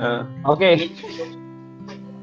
[0.00, 0.56] Uh, Oke.
[0.56, 0.74] Okay.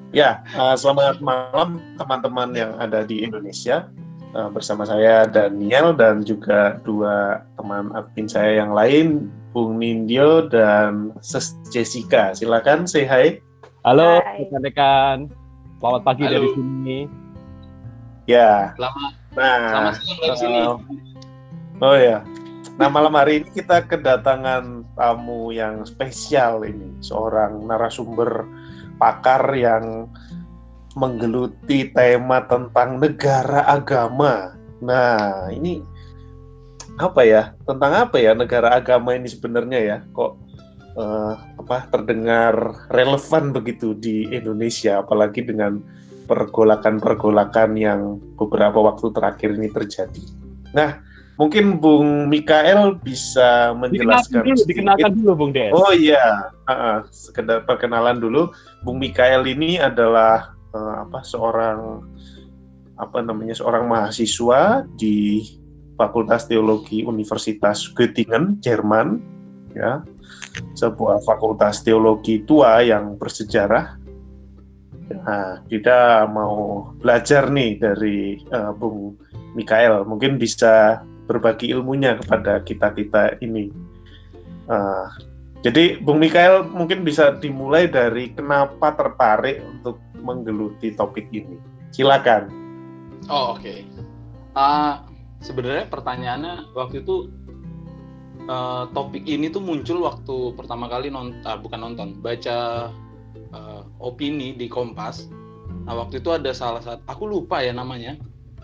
[0.10, 3.86] Ya, uh, selamat malam teman-teman yang ada di Indonesia.
[4.34, 11.14] Uh, bersama saya Daniel dan juga dua teman admin saya yang lain, Bung Nindyo dan
[11.22, 12.34] Ses Jessica.
[12.34, 13.38] Silakan say hi.
[13.86, 15.30] Halo rekan-rekan.
[15.78, 16.34] Selamat pagi Halo.
[16.34, 17.00] dari sini.
[18.26, 18.74] Ya.
[18.74, 19.12] Selamat.
[19.38, 20.60] Nah, selamat dari sini.
[20.66, 20.78] Uh,
[21.86, 22.18] oh ya.
[22.78, 28.46] Nah, malam hari ini kita kedatangan tamu yang spesial ini, seorang narasumber
[29.02, 30.06] pakar yang
[30.94, 34.54] menggeluti tema tentang negara agama.
[34.78, 35.82] Nah, ini
[37.02, 37.58] apa ya?
[37.66, 39.98] Tentang apa ya negara agama ini sebenarnya ya?
[40.14, 40.32] Kok
[41.02, 42.54] uh, apa terdengar
[42.94, 45.82] relevan begitu di Indonesia apalagi dengan
[46.30, 50.22] pergolakan-pergolakan yang beberapa waktu terakhir ini terjadi.
[50.78, 51.07] Nah,
[51.38, 55.72] mungkin Bung Mikael bisa menjelaskan dikenalkan dulu, dikenalkan dulu Bung Des.
[55.72, 58.50] Oh iya, uh, uh, sekedar perkenalan dulu.
[58.82, 62.02] Bung Mikael ini adalah uh, apa seorang
[62.98, 65.46] apa namanya seorang mahasiswa di
[65.98, 69.22] Fakultas Teologi Universitas Göttingen, Jerman,
[69.74, 70.02] ya,
[70.78, 73.98] sebuah fakultas teologi tua yang bersejarah.
[75.08, 79.18] Nah, kita mau belajar nih dari uh, Bung
[79.58, 83.70] Mikael, mungkin bisa berbagi ilmunya kepada kita kita ini.
[84.72, 85.12] Uh,
[85.62, 91.60] jadi Bung Mikael mungkin bisa dimulai dari kenapa tertarik untuk menggeluti topik ini.
[91.92, 92.48] Silakan.
[93.28, 93.62] Oh oke.
[93.62, 93.84] Okay.
[94.56, 95.04] Uh,
[95.38, 97.30] Sebenarnya pertanyaannya waktu itu
[98.50, 102.90] uh, topik ini tuh muncul waktu pertama kali nonton, uh, bukan nonton, baca
[103.54, 105.30] uh, opini di Kompas.
[105.86, 108.18] Nah waktu itu ada salah satu, aku lupa ya namanya,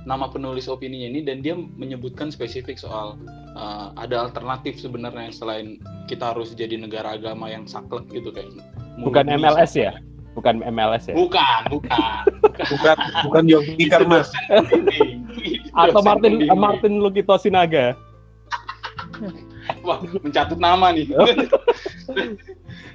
[0.04, 3.16] nama penulis opini ini dan dia menyebutkan spesifik soal
[3.56, 5.80] uh, ada alternatif sebenarnya selain
[6.12, 8.52] kita harus jadi negara agama yang saklek gitu kayak
[9.00, 9.96] bukan MLS ya?
[10.34, 11.16] Bukan MLS ya?
[11.16, 12.24] Bukan bukan.
[12.53, 12.97] Bukan
[13.30, 14.30] bukan Yogi Karmas
[15.74, 17.97] atau Martin uh, Martin Lukito Sinaga
[19.84, 21.08] wah mencatut nama nih.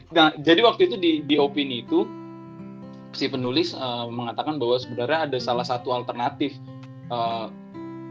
[0.09, 2.09] Nah jadi waktu itu di di opini itu
[3.13, 6.57] si penulis uh, mengatakan bahwa sebenarnya ada salah satu alternatif
[7.13, 7.53] uh,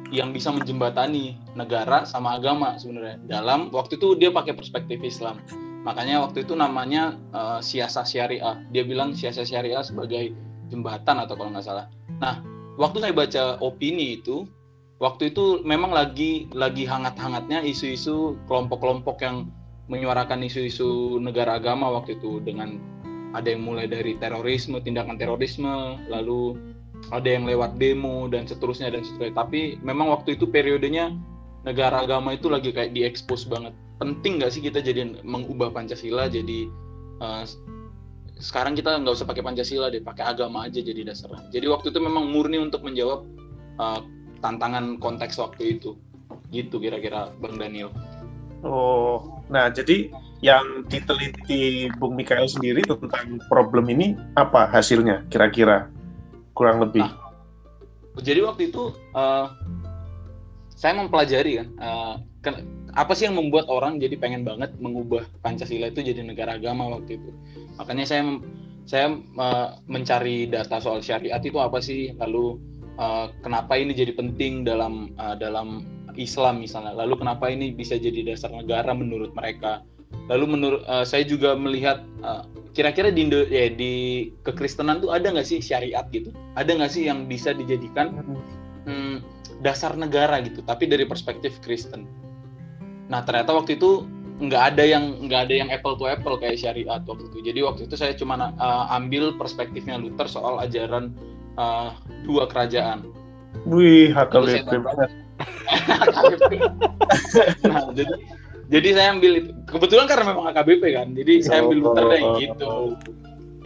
[0.08, 3.19] yang bisa menjembatani negara sama agama sebenarnya.
[3.28, 5.44] Dalam waktu itu dia pakai perspektif Islam.
[5.84, 8.59] Makanya waktu itu namanya uh, siasa syariah.
[8.72, 10.31] Dia bilang siasa syariah sebagai
[10.72, 11.88] jembatan atau kalau nggak salah.
[12.19, 12.44] Nah
[12.80, 14.47] waktu saya baca opini itu
[15.00, 19.50] waktu itu memang lagi lagi hangat-hangatnya isu-isu kelompok-kelompok yang
[19.88, 22.80] menyuarakan isu-isu negara agama waktu itu dengan
[23.31, 26.59] ada yang mulai dari terorisme tindakan terorisme lalu
[27.12, 29.35] ada yang lewat demo dan seterusnya dan seterusnya.
[29.35, 31.16] Tapi memang waktu itu periodenya
[31.63, 33.75] negara agama itu lagi kayak diekspos banget.
[33.97, 36.69] Penting nggak sih kita jadi mengubah pancasila jadi
[37.24, 37.44] uh,
[38.38, 41.34] sekarang kita nggak usah pakai pancasila deh pakai agama aja jadi dasar.
[41.50, 43.25] Jadi waktu itu memang murni untuk menjawab
[43.81, 44.00] uh,
[44.44, 45.97] tantangan konteks waktu itu.
[46.53, 47.90] Gitu kira-kira bang Daniel.
[48.62, 50.12] Oh nah jadi
[50.44, 55.90] yang diteliti Bung Mikael sendiri tentang problem ini apa hasilnya kira-kira
[56.57, 57.06] kurang lebih.
[57.06, 57.13] Nah,
[58.18, 59.53] jadi waktu itu uh,
[60.73, 62.66] saya mempelajari kan, uh, ken
[62.97, 67.22] apa sih yang membuat orang jadi pengen banget mengubah Pancasila itu jadi negara agama waktu
[67.22, 67.29] itu.
[67.78, 68.41] Makanya saya
[68.90, 72.57] saya uh, mencari data soal syariat itu apa sih, lalu
[72.97, 75.85] uh, kenapa ini jadi penting dalam uh, dalam
[76.18, 79.85] Islam misalnya, lalu kenapa ini bisa jadi dasar negara menurut mereka.
[80.28, 82.44] Lalu menurut uh, saya juga melihat uh,
[82.75, 86.35] kira-kira di Indo ya di kekristenan tuh ada nggak sih syariat gitu?
[86.59, 88.22] Ada nggak sih yang bisa dijadikan
[88.85, 89.23] hmm,
[89.63, 92.06] dasar negara gitu tapi dari perspektif Kristen?
[93.07, 94.03] Nah ternyata waktu itu
[94.38, 97.39] nggak ada yang nggak ada yang apple to apple kayak syariat waktu itu.
[97.41, 101.16] Jadi waktu itu saya cuma uh, ambil perspektifnya Luther soal ajaran
[101.57, 101.95] uh,
[102.28, 103.09] dua kerajaan.
[103.66, 105.12] Wih HKBP banget.
[107.68, 108.13] Nah jadi
[108.68, 112.22] jadi saya ambil itu kebetulan karena memang AKBP kan jadi oh, saya ambil Luther deh
[112.22, 112.74] oh, gitu.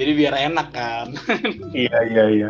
[0.01, 1.07] Jadi biar enak kan.
[1.77, 2.50] Iya iya iya.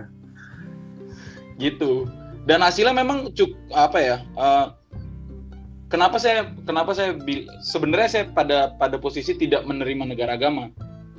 [1.60, 2.08] Gitu.
[2.48, 4.74] Dan hasilnya memang cuk apa ya uh,
[5.92, 7.14] kenapa saya kenapa saya
[7.62, 10.72] sebenarnya saya pada pada posisi tidak menerima negara agama.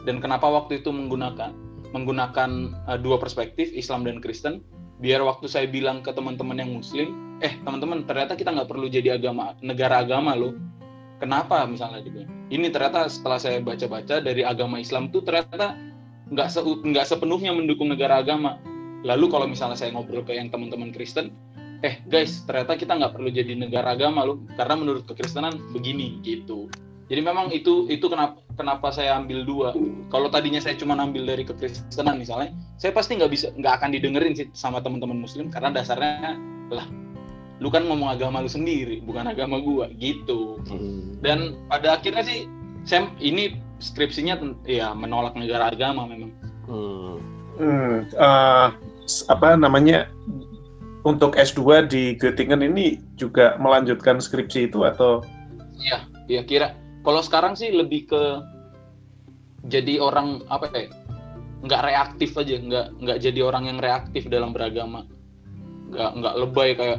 [0.03, 1.55] Dan kenapa waktu itu menggunakan
[1.93, 2.51] menggunakan
[2.89, 4.65] uh, dua perspektif Islam dan Kristen
[5.03, 9.19] biar waktu saya bilang ke teman-teman yang Muslim eh teman-teman ternyata kita nggak perlu jadi
[9.19, 10.55] agama negara agama loh
[11.23, 15.79] kenapa misalnya gitu ini ternyata setelah saya baca-baca dari agama Islam tuh ternyata
[16.33, 18.57] nggak se nggak sepenuhnya mendukung negara agama.
[19.05, 21.33] Lalu kalau misalnya saya ngobrol ke yang teman-teman Kristen
[21.83, 24.41] eh guys ternyata kita nggak perlu jadi negara agama loh.
[24.57, 26.73] Karena menurut kekristenan begini gitu.
[27.13, 29.69] Jadi memang itu itu kenapa kenapa saya ambil dua.
[30.09, 34.33] Kalau tadinya saya cuma ambil dari kekristenan misalnya saya pasti nggak bisa nggak akan didengerin
[34.33, 36.41] sih sama teman-teman muslim karena dasarnya
[36.73, 37.02] lah
[37.63, 40.59] lu kan ngomong agama lu sendiri bukan agama gua gitu.
[40.67, 41.15] Hmm.
[41.23, 42.51] dan pada akhirnya sih
[42.83, 44.35] saya ini skripsinya
[44.67, 46.35] ya menolak negara agama memang.
[46.67, 47.17] Hmm.
[47.53, 48.75] Hmm, uh,
[49.29, 50.09] apa namanya
[51.03, 55.23] untuk S2 di Göttingen ini juga melanjutkan skripsi itu atau?
[55.79, 55.99] Iya,
[56.31, 56.75] iya kira.
[57.03, 58.23] Kalau sekarang sih lebih ke
[59.67, 60.91] jadi orang apa ya
[61.63, 65.07] nggak reaktif aja nggak nggak jadi orang yang reaktif dalam beragama.
[65.91, 66.99] Nggak nggak lebay kayak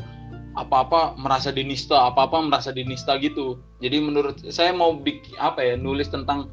[0.54, 6.10] apa-apa merasa dinista apa-apa merasa dinista gitu jadi menurut saya mau bikin apa ya nulis
[6.10, 6.50] tentang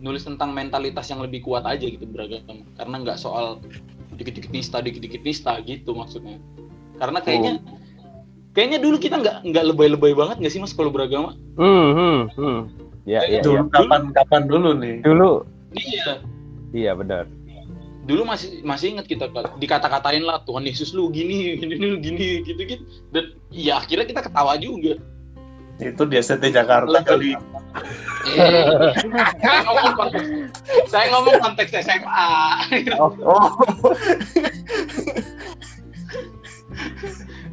[0.00, 3.60] nulis tentang mentalitas yang lebih kuat aja gitu beragama karena nggak soal
[4.16, 6.36] dikit-dikit nista dikit-dikit nista gitu maksudnya
[7.00, 7.76] karena kayaknya oh.
[8.52, 12.60] kayaknya dulu kita nggak nggak lebay-lebay banget nggak sih mas kalau beragama hmm, hmm, hmm.
[13.08, 13.72] Ya, ya, dulu ya.
[13.72, 14.96] kapan kapan dulu nih?
[15.00, 15.32] Dulu.
[15.72, 16.20] Iya.
[16.70, 17.24] Iya benar.
[18.10, 19.30] Dulu masih masih ingat kita
[19.62, 22.82] dikata-katain lah Tuhan Yesus lu gini gini lu gini gitu gitu
[23.14, 24.98] dan ya akhirnya kita ketawa juga.
[25.78, 27.38] Itu di ST Jakarta kali.
[28.34, 28.66] Eh,
[29.40, 30.28] saya ngomong konteks,
[30.90, 32.28] saya ngomong konteks SMA.
[32.98, 33.14] Oh.
[33.24, 33.48] oh.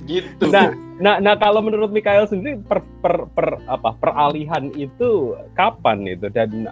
[0.10, 0.46] gitu.
[0.50, 6.28] Nah, nah, nah kalau menurut Mikael sendiri per, per, per apa peralihan itu kapan itu
[6.34, 6.66] dan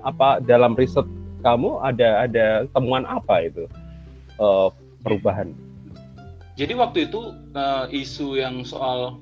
[0.00, 1.04] apa dalam riset
[1.42, 3.66] kamu ada ada temuan apa itu?
[4.40, 4.70] Uh,
[5.02, 5.52] perubahan?
[6.54, 9.18] Jadi waktu itu uh, isu yang soal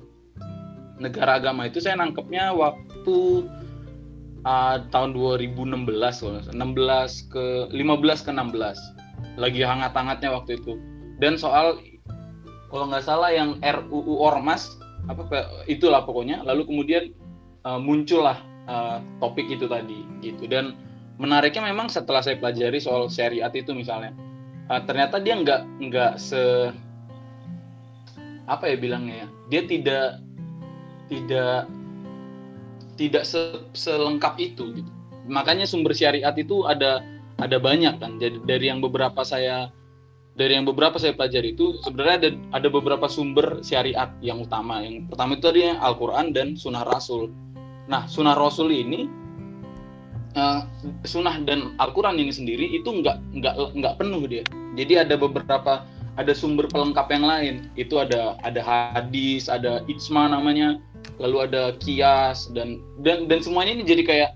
[1.01, 3.49] negara agama itu saya nangkepnya waktu
[4.45, 6.53] uh, tahun 2016 16
[7.33, 10.77] ke 15 ke 16 lagi hangat-hangatnya waktu itu.
[11.17, 11.77] Dan soal
[12.69, 14.77] kalau nggak salah yang RUU Ormas
[15.09, 15.25] apa
[15.65, 16.45] itulah pokoknya.
[16.45, 17.03] Lalu kemudian
[17.65, 18.37] uh, muncullah
[18.67, 20.45] uh, topik itu tadi gitu.
[20.45, 20.77] Dan
[21.21, 24.17] menariknya memang setelah saya pelajari soal syariat itu misalnya
[24.73, 26.73] uh, ternyata dia nggak nggak se
[28.49, 30.07] apa ya bilangnya ya dia tidak
[31.05, 31.69] tidak
[32.97, 34.91] tidak se selengkap itu gitu
[35.29, 37.05] makanya sumber syariat itu ada
[37.37, 39.69] ada banyak kan jadi dari yang beberapa saya
[40.33, 44.79] dari yang beberapa saya pelajari itu sebenarnya ada ada beberapa sumber syariat yang utama.
[44.79, 47.35] Yang pertama itu tadi Al-Qur'an dan Sunnah Rasul.
[47.91, 49.11] Nah, Sunnah Rasul ini
[50.35, 50.67] uh,
[51.03, 54.43] Sunnah dan Al-Qur'an ini sendiri itu nggak nggak nggak penuh dia.
[54.75, 55.83] Jadi ada beberapa
[56.19, 57.55] ada sumber pelengkap yang lain.
[57.79, 60.79] Itu ada ada hadis, ada ijma namanya,
[61.17, 64.31] lalu ada kias dan dan dan semuanya ini jadi kayak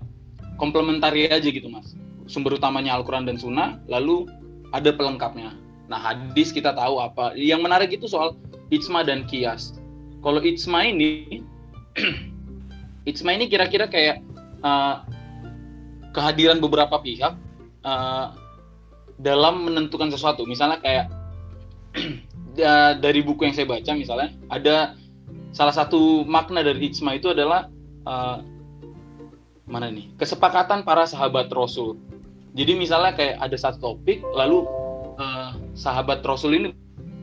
[0.56, 1.96] komplementari aja gitu, Mas.
[2.26, 4.26] Sumber utamanya Al-Qur'an dan Sunnah, lalu
[4.74, 5.54] ada pelengkapnya
[5.86, 7.34] Nah hadis kita tahu apa.
[7.38, 8.34] Yang menarik itu soal
[8.74, 9.78] ijma dan kias.
[10.22, 11.42] Kalau ijma ini,
[13.10, 14.22] ijma ini kira-kira kayak
[14.66, 15.06] uh,
[16.16, 17.36] kehadiran beberapa pihak
[17.84, 18.32] uh,
[19.20, 20.48] dalam menentukan sesuatu.
[20.48, 21.12] Misalnya kayak
[23.04, 24.96] dari buku yang saya baca misalnya ada
[25.52, 27.68] salah satu makna dari ijma itu adalah
[28.08, 28.40] uh,
[29.68, 32.00] mana nih kesepakatan para sahabat Rasul.
[32.56, 34.64] Jadi misalnya kayak ada satu topik lalu
[35.20, 36.72] uh, sahabat Rasul ini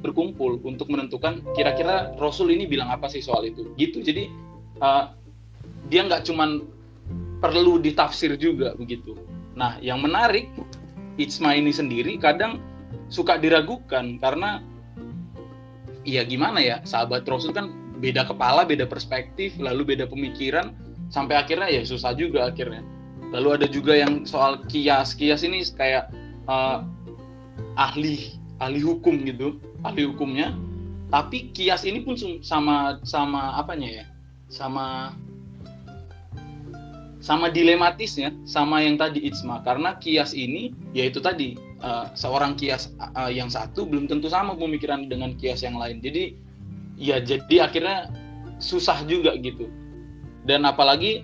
[0.03, 4.27] berkumpul untuk menentukan kira-kira Rasul ini bilang apa sih soal itu gitu jadi
[4.83, 5.15] uh,
[5.87, 6.67] dia nggak cuman
[7.43, 9.19] perlu ditafsir juga begitu.
[9.59, 10.47] Nah yang menarik
[11.19, 12.63] Ijma ini sendiri kadang
[13.11, 14.63] suka diragukan karena
[16.07, 17.69] ya gimana ya sahabat Rasul kan
[17.99, 20.71] beda kepala beda perspektif lalu beda pemikiran
[21.11, 22.79] sampai akhirnya ya susah juga akhirnya.
[23.35, 26.07] Lalu ada juga yang soal kias kias ini kayak
[26.47, 26.87] uh,
[27.75, 30.55] ahli ahli hukum gitu ahli hukumnya.
[31.11, 34.05] Tapi kias ini pun sama sama apanya ya?
[34.49, 35.13] Sama
[37.23, 39.63] sama dilematisnya sama yang tadi ijma.
[39.63, 45.07] Karena kias ini yaitu tadi uh, seorang kias uh, yang satu belum tentu sama pemikiran
[45.07, 46.03] dengan kias yang lain.
[46.03, 46.35] Jadi
[46.99, 48.11] ya jadi akhirnya
[48.59, 49.71] susah juga gitu.
[50.43, 51.23] Dan apalagi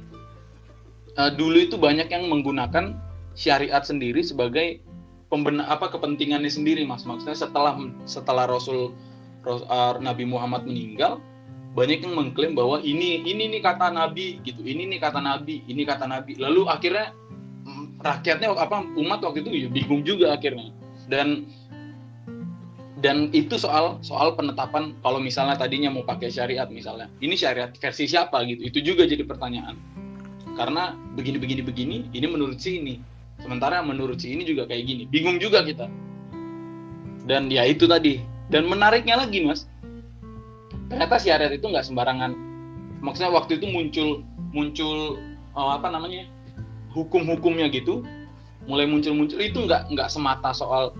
[1.19, 2.95] uh, dulu itu banyak yang menggunakan
[3.35, 4.79] syariat sendiri sebagai
[5.27, 7.03] pembenar apa kepentingannya sendiri mas.
[7.03, 7.75] Maksudnya setelah
[8.07, 8.95] setelah Rasul,
[9.43, 9.67] Rasul
[9.99, 11.19] Nabi Muhammad meninggal
[11.79, 15.87] banyak yang mengklaim bahwa ini ini nih kata Nabi gitu ini nih kata Nabi ini
[15.87, 17.15] kata Nabi lalu akhirnya
[17.63, 20.75] mm, rakyatnya apa umat waktu itu ya bingung juga akhirnya
[21.07, 21.47] dan
[22.99, 28.11] dan itu soal soal penetapan kalau misalnya tadinya mau pakai syariat misalnya ini syariat versi
[28.11, 29.79] siapa gitu itu juga jadi pertanyaan
[30.59, 32.99] karena begini begini begini ini menurut si ini
[33.39, 35.03] Sementara menurut si ini juga kayak gini.
[35.07, 35.87] Bingung juga kita.
[37.23, 38.19] Dan ya itu tadi.
[38.51, 39.69] Dan menariknya lagi mas,
[40.89, 42.33] ternyata syariat itu nggak sembarangan.
[42.99, 44.09] Maksudnya waktu itu muncul
[44.51, 45.21] muncul
[45.53, 46.25] oh, apa namanya
[46.91, 48.01] hukum-hukumnya gitu
[48.65, 50.91] mulai muncul-muncul itu nggak nggak semata soal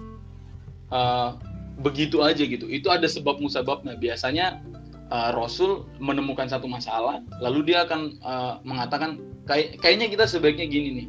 [0.93, 1.35] uh,
[1.81, 2.69] begitu aja gitu.
[2.69, 3.97] Itu ada sebab musababnya.
[3.99, 4.61] Biasanya
[5.11, 9.19] uh, Rasul menemukan satu masalah lalu dia akan uh, mengatakan
[9.49, 11.07] kayak kayaknya kita sebaiknya gini nih.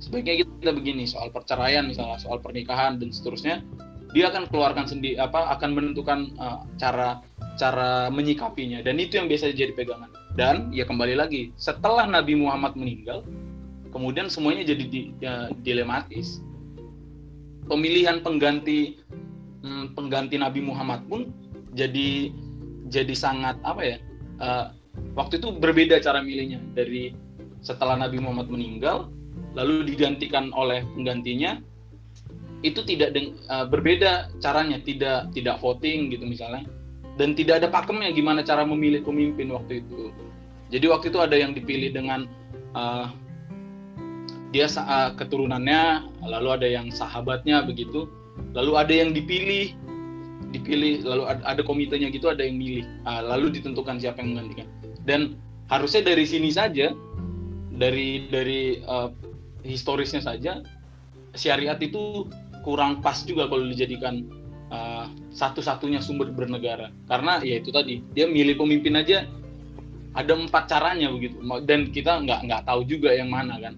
[0.00, 3.60] Sebaiknya kita begini soal perceraian misalnya soal pernikahan dan seterusnya
[4.10, 7.22] dia akan keluarkan sendiri apa akan menentukan uh, cara
[7.54, 8.80] cara menyikapinya.
[8.80, 10.10] Dan itu yang biasa jadi pegangan.
[10.34, 13.26] Dan ya kembali lagi setelah Nabi Muhammad meninggal
[13.90, 16.42] kemudian semuanya jadi di, ya, dilematis.
[17.70, 18.98] Pemilihan pengganti
[19.62, 21.30] hmm, pengganti Nabi Muhammad pun
[21.70, 22.34] jadi
[22.90, 23.96] jadi sangat apa ya
[24.42, 24.74] uh,
[25.14, 26.58] waktu itu berbeda cara milihnya.
[26.74, 27.14] Dari
[27.62, 29.12] setelah Nabi Muhammad meninggal
[29.54, 31.62] lalu digantikan oleh penggantinya
[32.60, 33.16] itu tidak
[33.48, 36.68] uh, berbeda caranya tidak tidak voting gitu misalnya.
[37.16, 40.12] Dan tidak ada pakemnya gimana cara memilih pemimpin waktu itu.
[40.70, 42.24] Jadi waktu itu ada yang dipilih dengan
[42.72, 43.12] uh,
[44.54, 48.08] dia uh, keturunannya lalu ada yang sahabatnya begitu.
[48.56, 49.76] Lalu ada yang dipilih
[50.50, 52.86] dipilih lalu ada, ada komitenya gitu ada yang milih.
[53.04, 54.68] Uh, lalu ditentukan siapa yang menggantikan.
[55.04, 55.20] Dan
[55.68, 56.92] harusnya dari sini saja
[57.74, 59.08] dari dari uh,
[59.64, 60.60] historisnya saja
[61.34, 62.26] syariat itu
[62.62, 64.24] kurang pas juga kalau dijadikan
[64.70, 66.94] uh, satu-satunya sumber bernegara.
[67.10, 69.26] Karena ya itu tadi dia milih pemimpin aja
[70.14, 71.38] ada empat caranya begitu.
[71.66, 73.74] Dan kita nggak nggak tahu juga yang mana kan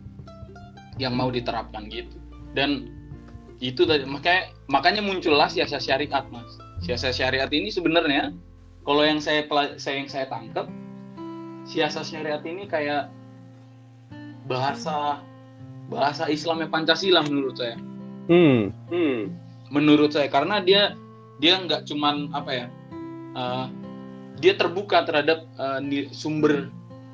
[1.00, 2.16] yang mau diterapkan gitu.
[2.52, 2.92] Dan
[3.62, 6.58] itu tadi makanya makanya muncullah siasat syariat mas.
[6.82, 8.34] Siasat syariat ini sebenarnya
[8.82, 9.46] kalau yang saya
[9.78, 10.66] saya yang saya tangkap
[11.62, 13.06] siasat syariat ini kayak
[14.50, 15.22] bahasa
[15.86, 17.78] bahasa Islamnya Pancasila menurut saya
[18.28, 18.60] hmm.
[18.90, 19.20] Hmm.
[19.72, 20.94] menurut saya karena dia
[21.42, 22.66] dia nggak cuman apa ya
[23.34, 23.66] uh,
[24.38, 25.80] dia terbuka terhadap uh,
[26.14, 26.70] sumber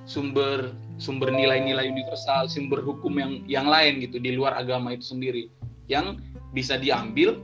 [0.08, 5.46] sumber sumber nilai-nilai universal, sumber hukum yang yang lain gitu di luar agama itu sendiri
[5.86, 6.18] yang
[6.50, 7.38] bisa diambil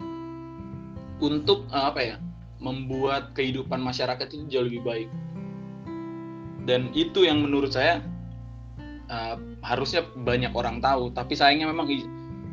[1.22, 2.16] untuk uh, apa ya
[2.58, 5.08] membuat kehidupan masyarakat itu jauh lebih baik
[6.64, 8.00] dan itu yang menurut saya
[9.12, 11.86] uh, harusnya banyak orang tahu tapi sayangnya memang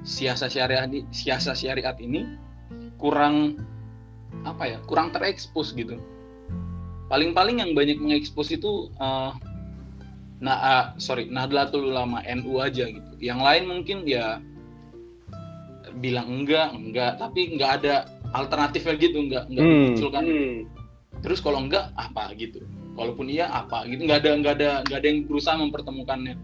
[0.01, 2.25] siasat syariat siasat syariat ini
[2.97, 3.61] kurang
[4.45, 5.97] apa ya kurang terekspos gitu.
[7.11, 9.35] Paling-paling yang banyak mengekspos itu uh,
[10.41, 13.11] nah uh, sorry Nahdlatul Ulama NU aja gitu.
[13.19, 14.39] Yang lain mungkin ya
[15.99, 17.19] bilang enggak enggak.
[17.19, 17.95] Tapi enggak ada
[18.31, 19.81] alternatifnya gitu enggak enggak hmm.
[19.91, 20.57] muncul kan hmm.
[21.19, 22.63] terus kalau enggak apa gitu?
[22.95, 24.07] Kalaupun iya apa gitu?
[24.07, 26.35] Enggak ada enggak ada enggak ada yang berusaha mempertemukannya.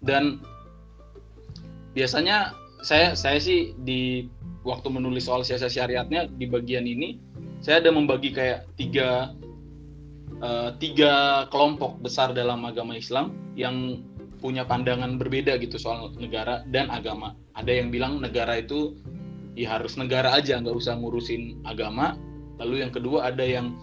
[0.00, 0.40] Dan
[1.92, 4.30] biasanya saya saya sih di
[4.62, 7.18] waktu menulis soal siasat syariatnya di bagian ini
[7.58, 9.34] saya ada membagi kayak tiga
[10.38, 14.06] uh, tiga kelompok besar dalam agama Islam yang
[14.38, 17.34] punya pandangan berbeda gitu soal negara dan agama.
[17.58, 18.94] Ada yang bilang negara itu
[19.58, 22.14] ya harus negara aja, nggak usah ngurusin agama.
[22.62, 23.74] Lalu yang kedua ada yang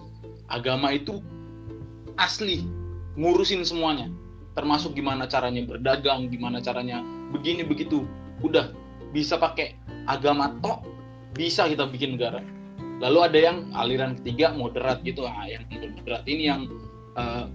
[0.48, 1.20] agama itu
[2.16, 2.64] asli
[3.20, 4.08] ngurusin semuanya,
[4.56, 7.04] termasuk gimana caranya berdagang, gimana caranya
[7.36, 8.08] begini begitu.
[8.40, 8.83] Udah
[9.14, 9.78] bisa pakai
[10.10, 10.84] agama tok,
[11.38, 12.42] bisa kita bikin negara.
[13.00, 15.30] Lalu ada yang aliran ketiga moderat gitu.
[15.30, 16.66] Ah yang moderat ini yang
[17.16, 17.46] uh,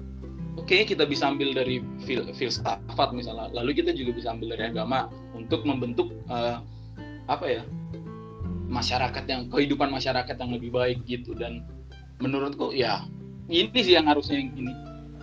[0.55, 3.51] oke okay, kita bisa ambil dari fil filsafat misalnya.
[3.51, 6.63] Lalu kita juga bisa ambil dari agama untuk membentuk uh,
[7.27, 7.63] apa ya
[8.69, 11.35] masyarakat yang kehidupan masyarakat yang lebih baik gitu.
[11.35, 11.67] Dan
[12.23, 13.03] menurutku ya
[13.51, 14.75] ini sih yang harusnya yang ini.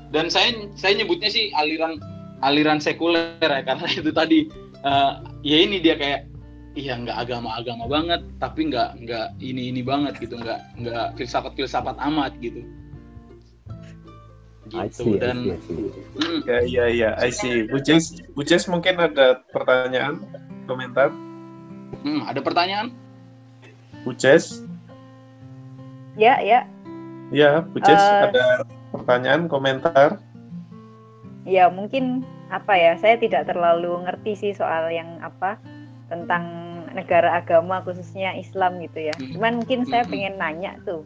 [0.10, 2.01] Dan saya saya nyebutnya sih aliran
[2.42, 4.50] aliran sekuler ya karena itu tadi
[4.86, 6.30] uh, ya ini dia kayak
[6.77, 11.98] iya nggak agama-agama banget tapi nggak nggak ini ini banget gitu nggak nggak filsafat filsafat
[12.00, 12.62] amat gitu.
[14.65, 15.94] Gitu see, dan I see, I see.
[16.18, 16.39] Hmm.
[16.50, 17.70] ya ya ya I see.
[17.70, 20.25] Bu Jess Bu Jess mungkin ada pertanyaan
[20.65, 21.13] komentar?
[22.01, 22.89] Hmm, ada pertanyaan?
[24.04, 24.65] Bu Jess?
[26.18, 26.65] Ya ya.
[27.30, 30.18] Ya Bu Jess uh, ada pertanyaan komentar?
[31.46, 35.58] Ya mungkin apa ya saya tidak terlalu ngerti sih soal yang apa
[36.06, 36.46] tentang
[36.94, 39.16] negara agama khususnya Islam gitu ya.
[39.18, 39.34] Hmm.
[39.36, 40.12] Cuman mungkin saya hmm.
[40.14, 41.04] pengen nanya tuh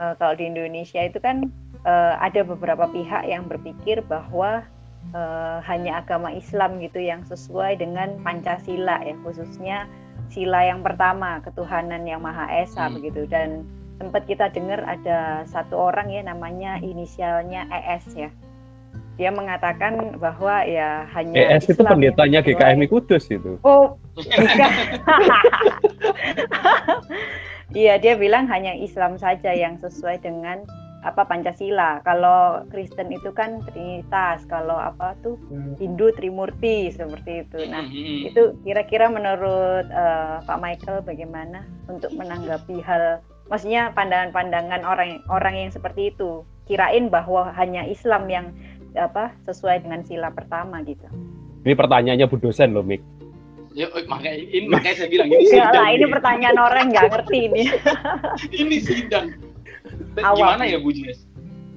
[0.00, 1.52] uh, kalau di Indonesia itu kan
[1.84, 4.66] uh, ada beberapa pihak yang berpikir bahwa
[5.12, 9.86] uh, hanya agama Islam gitu yang sesuai dengan Pancasila ya khususnya
[10.28, 12.94] sila yang pertama ketuhanan yang Maha Esa hmm.
[13.00, 13.64] begitu dan
[13.98, 18.30] sempat kita dengar ada satu orang ya namanya inisialnya ES ya
[19.18, 23.58] dia mengatakan bahwa ya hanya ES Islam itu pendetanya GKMI Kudus itu.
[23.66, 23.98] Oh,
[27.76, 30.64] Iya, dia bilang hanya Islam saja yang sesuai dengan
[31.04, 32.00] apa Pancasila.
[32.00, 35.36] Kalau Kristen itu kan Trinitas, kalau apa tuh.
[35.76, 37.58] Hindu Trimurti seperti itu.
[37.68, 38.32] Nah, hmm.
[38.32, 43.20] itu kira-kira menurut uh, Pak Michael bagaimana untuk menanggapi hal
[43.52, 46.42] maksudnya pandangan-pandangan orang orang yang seperti itu.
[46.68, 48.52] Kirain bahwa hanya Islam yang
[48.96, 51.04] apa sesuai dengan sila pertama gitu.
[51.66, 53.02] Ini pertanyaannya Bu dosen loh, Mik.
[53.76, 55.74] Ya, makanya ini makanya saya bilang ini sidang.
[55.76, 57.62] Lah, ini pertanyaan orang nggak ngerti ini.
[58.64, 59.26] ini sidang.
[60.16, 61.28] Gimana ya Bu Jess?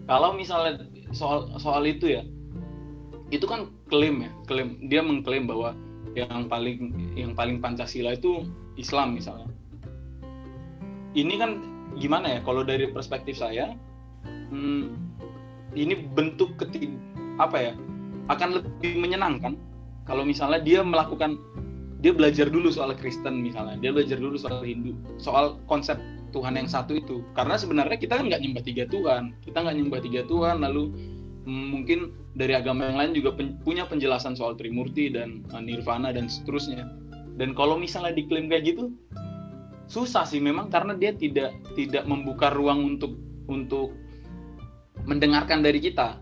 [0.07, 0.81] Kalau misalnya
[1.13, 2.23] soal soal itu ya,
[3.29, 5.77] itu kan klaim ya, klaim dia mengklaim bahwa
[6.17, 8.47] yang paling yang paling Pancasila itu
[8.79, 9.47] Islam misalnya.
[11.11, 11.51] Ini kan
[11.99, 12.39] gimana ya?
[12.41, 13.75] Kalau dari perspektif saya,
[14.51, 14.95] hmm,
[15.75, 16.91] ini bentuk ketik
[17.39, 17.73] apa ya?
[18.29, 19.57] Akan lebih menyenangkan
[20.05, 21.37] kalau misalnya dia melakukan
[22.01, 26.01] dia belajar dulu soal Kristen misalnya dia belajar dulu soal Hindu soal konsep
[26.33, 30.01] Tuhan yang satu itu karena sebenarnya kita kan nggak nyembah tiga Tuhan kita nggak nyembah
[30.01, 30.83] tiga Tuhan lalu
[31.45, 31.99] mm, mungkin
[32.33, 36.89] dari agama yang lain juga punya penjelasan soal Trimurti dan uh, Nirvana dan seterusnya
[37.37, 38.89] dan kalau misalnya diklaim kayak gitu
[39.85, 43.13] susah sih memang karena dia tidak tidak membuka ruang untuk
[43.45, 43.93] untuk
[45.05, 46.19] mendengarkan dari kita.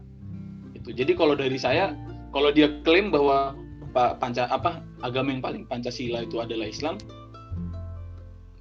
[0.75, 0.95] Itu.
[0.95, 1.93] Jadi kalau dari saya
[2.29, 3.57] kalau dia klaim bahwa
[3.89, 7.01] Pak panca apa agama yang paling pancasila itu adalah Islam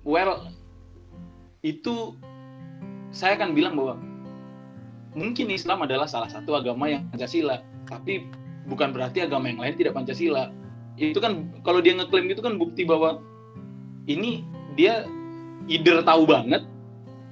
[0.09, 0.49] well
[1.61, 2.17] itu
[3.13, 4.01] saya akan bilang bahwa
[5.13, 8.25] mungkin Islam adalah salah satu agama yang pancasila tapi
[8.69, 10.53] bukan berarti agama yang lain tidak pancasila.
[11.01, 13.25] Itu kan kalau dia ngeklaim itu kan bukti bahwa
[14.05, 14.45] ini
[14.77, 15.09] dia
[15.69, 16.65] either tahu banget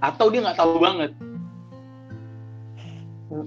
[0.00, 1.12] atau dia nggak tahu banget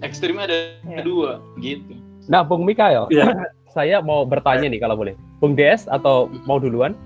[0.04, 1.02] ekstrimnya ada ya.
[1.02, 1.32] dua
[1.62, 1.96] gitu
[2.28, 3.32] nah Bung Mikael ya.
[3.72, 5.16] saya mau bertanya nih kalau boleh.
[5.40, 6.98] Bung Des atau mau duluan?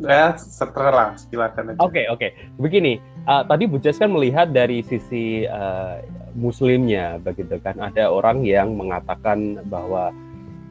[0.00, 1.78] Ya, setelah silakan aja.
[1.84, 2.20] Oke, okay, oke.
[2.24, 2.30] Okay.
[2.56, 2.96] Begini,
[3.28, 6.00] uh, tadi Bu Jess kan melihat dari sisi uh,
[6.32, 7.76] muslimnya begitu kan.
[7.76, 10.08] Ada orang yang mengatakan bahwa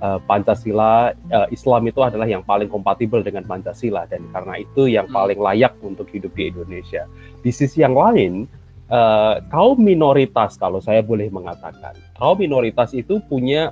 [0.02, 5.06] uh, Pancasila uh, Islam itu adalah yang paling kompatibel dengan Pancasila dan karena itu yang
[5.06, 5.14] hmm.
[5.14, 7.06] paling layak untuk hidup di Indonesia.
[7.46, 8.50] Di sisi yang lain,
[8.90, 13.72] uh, kaum minoritas kalau saya boleh mengatakan, kaum minoritas itu punya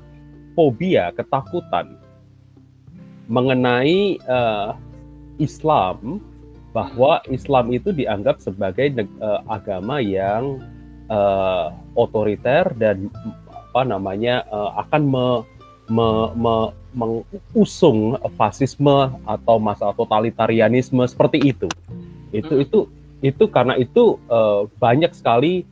[0.58, 1.98] fobia, ketakutan
[3.28, 4.74] mengenai uh,
[5.38, 6.24] Islam
[6.72, 10.62] bahwa Islam itu dianggap sebagai uh, agama yang
[11.12, 13.12] uh, otoriter dan
[13.50, 15.28] apa namanya uh, akan me,
[15.92, 16.56] me, me,
[16.98, 21.70] mengusung fasisme atau masalah totalitarianisme seperti itu.
[22.34, 22.80] Itu itu
[23.26, 25.66] itu karena itu uh, banyak sekali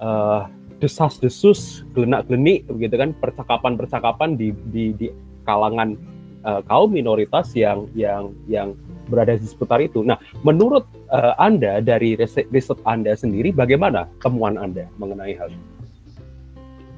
[0.00, 0.48] uh,
[0.80, 5.06] desas-desus, gelenak-gelenik begitu kan percakapan-percakapan di, di di
[5.48, 5.96] kalangan
[6.44, 8.76] uh, kaum minoritas yang yang yang
[9.08, 10.02] berada di seputar itu.
[10.02, 15.66] Nah, menurut uh, Anda dari riset, riset Anda sendiri bagaimana temuan Anda mengenai hal ini?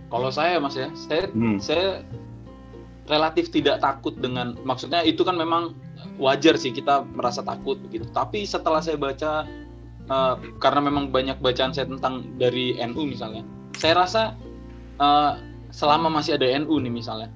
[0.08, 1.58] Kalau saya Mas ya, saya hmm.
[1.60, 2.00] saya
[3.08, 5.76] relatif tidak takut dengan maksudnya itu kan memang
[6.20, 8.08] wajar sih kita merasa takut begitu.
[8.10, 9.44] Tapi setelah saya baca
[10.08, 14.22] uh, karena memang banyak bacaan saya tentang dari NU misalnya, saya rasa
[15.00, 15.40] uh,
[15.72, 17.28] selama masih ada NU nih misalnya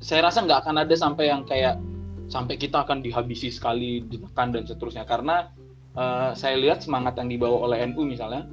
[0.00, 1.80] saya rasa nggak akan ada sampai yang kayak
[2.26, 5.06] sampai kita akan dihabisi sekali ditekan dan seterusnya.
[5.06, 5.48] Karena
[5.96, 8.44] uh, saya lihat semangat yang dibawa oleh NU misalnya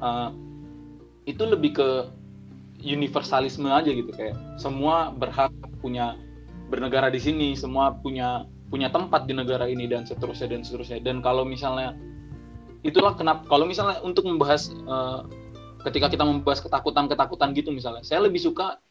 [0.00, 0.32] uh,
[1.26, 1.88] itu lebih ke
[2.80, 4.08] universalisme aja gitu.
[4.14, 6.16] Kayak semua berhak punya
[6.66, 10.98] bernegara di sini semua punya punya tempat di negara ini dan seterusnya dan seterusnya.
[11.02, 11.94] Dan kalau misalnya
[12.82, 15.24] itulah kenapa kalau misalnya untuk membahas uh,
[15.86, 18.82] ketika kita membahas ketakutan-ketakutan gitu misalnya saya lebih suka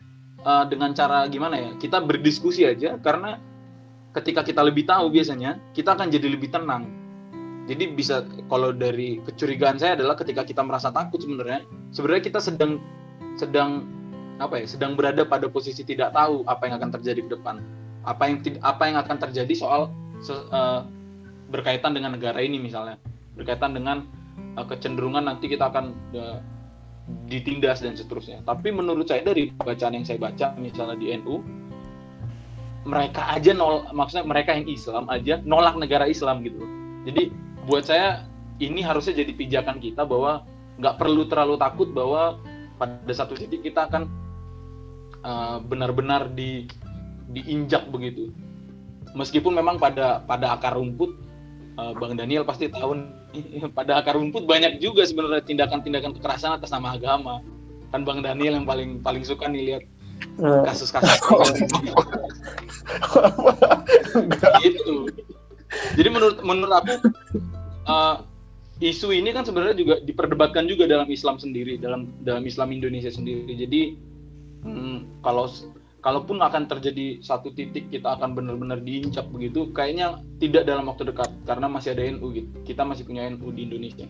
[0.45, 3.41] uh, dengan cara gimana ya kita berdiskusi aja karena
[4.15, 6.87] ketika kita lebih tahu biasanya kita akan jadi lebih tenang.
[7.65, 12.79] Jadi bisa kalau dari kecurigaan saya adalah ketika kita merasa takut sebenarnya sebenarnya kita sedang
[13.35, 13.83] sedang
[14.39, 17.59] apa ya sedang berada pada posisi tidak tahu apa yang akan terjadi ke depan.
[18.05, 19.91] Apa yang apa yang akan terjadi soal
[20.29, 20.85] uh,
[21.49, 23.01] berkaitan dengan negara ini misalnya
[23.35, 24.07] berkaitan dengan
[24.55, 26.39] uh, kecenderungan nanti kita akan uh,
[27.29, 28.41] ditindas dan seterusnya.
[28.41, 31.37] Tapi menurut saya dari bacaan yang saya baca misalnya di NU
[32.85, 36.61] mereka aja nol maksudnya mereka yang Islam aja nolak negara Islam gitu.
[37.05, 37.33] Jadi
[37.65, 38.25] buat saya
[38.61, 40.45] ini harusnya jadi pijakan kita bahwa
[40.77, 42.37] nggak perlu terlalu takut bahwa
[42.77, 44.05] pada satu titik kita akan
[45.25, 46.69] uh, benar-benar di
[47.33, 48.29] diinjak begitu.
[49.17, 51.15] Meskipun memang pada pada akar rumput
[51.79, 53.01] uh, Bang Daniel pasti tahu
[53.77, 57.41] pada akar rumput banyak juga sebenarnya tindakan-tindakan kekerasan atas nama agama.
[57.93, 59.83] Kan Bang Daniel yang paling paling suka nih lihat
[60.41, 60.63] eh.
[60.67, 61.19] kasus-kasus
[64.63, 64.95] gitu.
[65.95, 66.93] Jadi menurut menurut aku
[67.87, 68.23] uh,
[68.83, 73.55] isu ini kan sebenarnya juga diperdebatkan juga dalam Islam sendiri, dalam dalam Islam Indonesia sendiri.
[73.55, 73.81] Jadi
[74.65, 75.47] hmm, kalau
[76.05, 81.33] kalaupun akan terjadi satu titik kita akan benar-benar diinjak begitu, kayaknya tidak dalam waktu dekat
[81.49, 82.49] karena masih ada NU gitu.
[82.61, 84.05] Kita masih punya NU di Indonesia.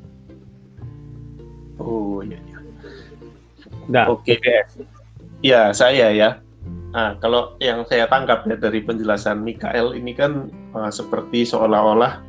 [1.79, 2.35] Oh iya.
[2.43, 2.59] iya.
[3.87, 4.27] Nah, oke.
[4.27, 4.67] Okay.
[5.39, 6.43] Ya saya ya.
[6.91, 12.23] Nah, kalau yang saya tangkap ya dari penjelasan Mikael ini kan uh, seperti seolah-olah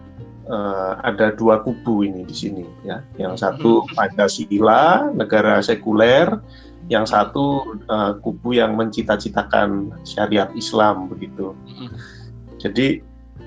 [0.46, 3.02] uh, ada dua kubu ini di sini ya.
[3.18, 6.38] Yang satu Pancasila, negara sekuler,
[6.86, 11.52] yang satu uh, kubu yang mencita-citakan syariat Islam begitu.
[12.62, 13.02] Jadi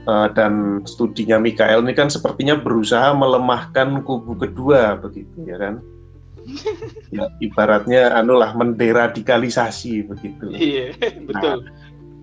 [0.06, 5.76] uh, dan studinya Mikael ini kan sepertinya berusaha melemahkan kubu kedua begitu ya kan
[7.16, 10.50] ya ibaratnya anulah menderadikalisasi begitu.
[10.50, 10.98] Iya,
[11.30, 11.64] betul.
[11.64, 11.72] Nah,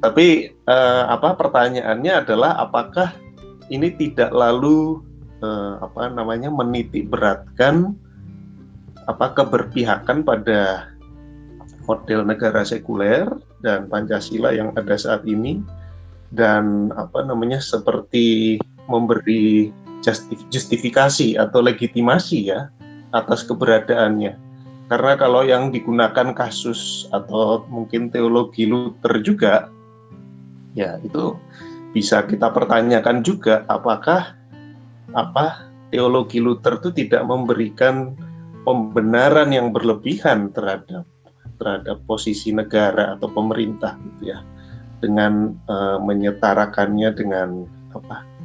[0.02, 3.14] tapi uh, apa pertanyaannya adalah apakah
[3.72, 5.00] ini tidak lalu
[5.40, 7.94] uh, apa namanya menitik beratkan
[9.06, 10.90] apa keberpihakan pada
[11.86, 13.30] model negara sekuler
[13.62, 15.62] dan Pancasila yang ada saat ini
[16.34, 18.58] dan apa namanya seperti
[18.90, 19.70] memberi
[20.50, 22.70] justifikasi atau legitimasi ya
[23.14, 24.38] atas keberadaannya.
[24.86, 29.66] Karena kalau yang digunakan kasus atau mungkin teologi Luther juga,
[30.78, 31.34] ya itu
[31.90, 34.38] bisa kita pertanyakan juga apakah
[35.10, 38.14] apa teologi Luther itu tidak memberikan
[38.62, 41.02] pembenaran yang berlebihan terhadap
[41.56, 44.38] terhadap posisi negara atau pemerintah gitu ya
[45.00, 48.36] dengan uh, menyetarakannya dengan apa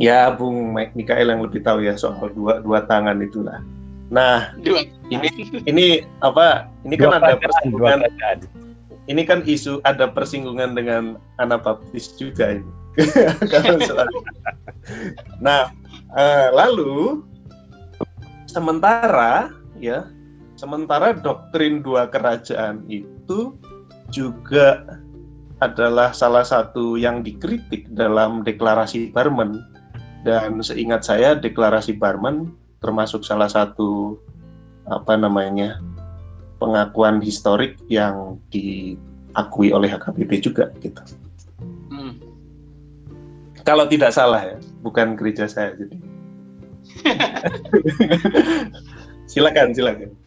[0.00, 3.60] Ya, Bung Mikael yang lebih tahu ya soal dua dua tangan itulah.
[4.08, 4.88] Nah, dua.
[5.12, 5.28] ini
[5.68, 5.86] ini
[6.24, 6.72] apa?
[6.88, 7.98] Ini kan dua kan ada persinggungan.
[9.04, 12.72] Ini kan isu ada persinggungan dengan Anabaptis juga ini.
[15.44, 15.68] nah,
[16.16, 17.20] uh, lalu
[18.48, 20.08] sementara ya,
[20.60, 23.56] sementara doktrin dua kerajaan itu
[24.12, 24.84] juga
[25.64, 29.64] adalah salah satu yang dikritik dalam deklarasi Barmen
[30.28, 32.52] dan seingat saya deklarasi Barman
[32.84, 34.20] termasuk salah satu
[34.84, 35.80] apa namanya
[36.60, 41.00] pengakuan historik yang diakui oleh HKBP juga gitu.
[41.88, 42.20] Hmm.
[43.64, 45.96] Kalau tidak salah ya, bukan gereja saya jadi.
[49.32, 50.19] silakan, silakan.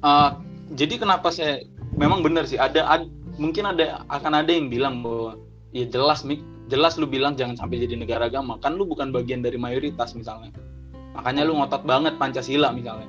[0.00, 0.40] Uh,
[0.74, 1.64] jadi kenapa saya
[1.96, 3.06] memang benar sih ada, ada
[3.40, 5.40] mungkin ada akan ada yang bilang bahwa
[5.72, 8.58] ya jelas Mik jelas lu bilang jangan sampai jadi negara agama.
[8.58, 10.50] Kan lu bukan bagian dari mayoritas misalnya.
[11.14, 13.08] Makanya lu ngotot banget pancasila misalnya.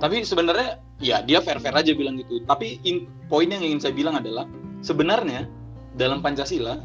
[0.00, 2.40] Tapi sebenarnya ya dia fair fair aja bilang gitu.
[2.46, 4.46] Tapi in, poin yang ingin saya bilang adalah
[4.80, 5.50] sebenarnya
[5.98, 6.78] dalam pancasila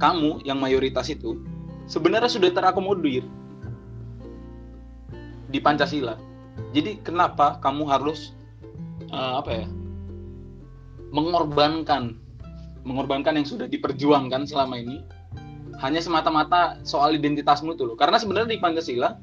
[0.00, 1.36] kamu yang mayoritas itu
[1.84, 3.26] sebenarnya sudah terakomodir
[5.50, 6.16] di pancasila
[6.70, 8.34] jadi kenapa kamu harus
[9.10, 9.66] uh, apa ya
[11.10, 12.14] mengorbankan
[12.86, 15.04] mengorbankan yang sudah diperjuangkan selama ini
[15.80, 17.96] hanya semata-mata soal identitasmu tuh loh.
[17.96, 19.16] Karena sebenarnya di Pancasila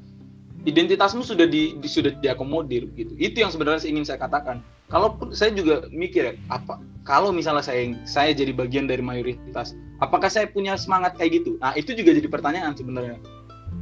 [0.66, 3.14] identitasmu sudah di, di sudah diakomodir gitu.
[3.14, 4.60] Itu yang sebenarnya ingin saya katakan.
[4.88, 10.32] Kalau saya juga mikir ya, apa kalau misalnya saya saya jadi bagian dari mayoritas, apakah
[10.32, 11.60] saya punya semangat kayak gitu?
[11.60, 13.20] Nah, itu juga jadi pertanyaan sebenarnya,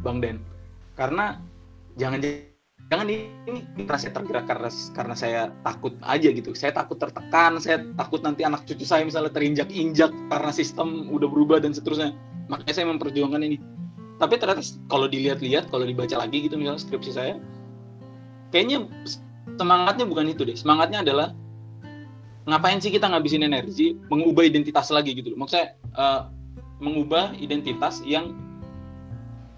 [0.03, 0.43] Bang Den.
[0.99, 1.39] Karena
[1.95, 2.19] jangan
[2.87, 3.27] jangan ini
[3.83, 6.55] merasa tergerak karena karena saya takut aja gitu.
[6.55, 11.27] Saya takut tertekan saya takut nanti anak cucu saya misalnya terinjak injak karena sistem udah
[11.27, 12.15] berubah dan seterusnya.
[12.47, 13.59] Makanya saya memperjuangkan ini.
[14.17, 17.35] Tapi ternyata kalau dilihat-lihat kalau dibaca lagi gitu misalnya skripsi saya
[18.55, 18.87] kayaknya
[19.59, 20.57] semangatnya bukan itu deh.
[20.57, 21.35] Semangatnya adalah
[22.47, 25.43] ngapain sih kita ngabisin energi mengubah identitas lagi gitu loh.
[25.43, 25.67] Maksud saya
[25.99, 26.31] uh,
[26.79, 28.31] mengubah identitas yang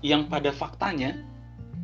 [0.00, 1.27] yang pada faktanya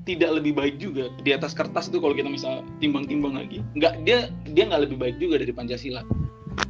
[0.04, 1.08] tidak lebih baik juga.
[1.24, 5.16] Di atas kertas itu kalau kita misal timbang-timbang lagi nggak dia dia nggak lebih baik
[5.18, 6.04] juga dari pancasila.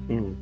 [0.08, 0.32] Hmm.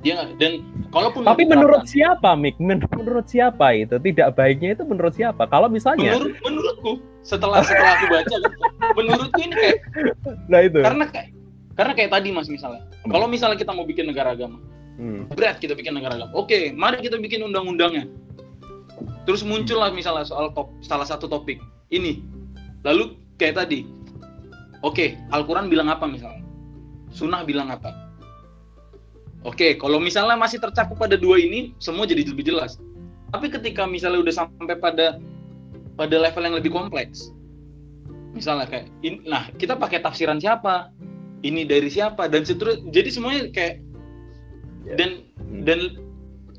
[0.00, 0.30] dia nggak?
[0.40, 0.52] Dan
[0.90, 2.56] kalaupun tapi menurut siapa Mik?
[2.60, 4.00] Menurut siapa itu?
[4.00, 5.44] Tidak baiknya itu menurut siapa?
[5.44, 8.36] Kalau misalnya menurut menurutku setelah setelah aku baca
[8.98, 9.78] menurutku ini kayak
[10.48, 10.80] nah itu.
[10.80, 11.28] karena kayak
[11.76, 12.80] karena kayak tadi mas misalnya.
[13.04, 13.12] Hmm.
[13.12, 14.56] kalau misalnya kita mau bikin negara agama
[14.96, 15.36] hmm.
[15.36, 16.32] berat kita bikin negara agama.
[16.32, 18.08] Oke mari kita bikin undang-undangnya.
[19.28, 22.22] Terus muncullah misalnya soal top, salah satu topik ini.
[22.86, 23.84] Lalu kayak tadi.
[24.80, 26.40] Oke okay, Al-Quran bilang apa misalnya?
[27.12, 27.92] Sunnah bilang apa?
[29.44, 32.80] Oke okay, kalau misalnya masih tercakup pada dua ini semua jadi lebih jelas.
[33.30, 35.20] Tapi ketika misalnya udah sampai pada
[36.00, 37.30] pada level yang lebih kompleks
[38.30, 40.94] misalnya kayak in, nah kita pakai tafsiran siapa?
[41.40, 42.28] Ini dari siapa?
[42.28, 43.74] Dan seterusnya jadi semuanya kayak
[44.86, 44.96] yeah.
[44.96, 45.62] dan hmm.
[45.66, 45.80] dan